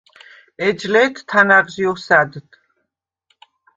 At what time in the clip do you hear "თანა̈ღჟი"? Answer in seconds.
1.27-1.83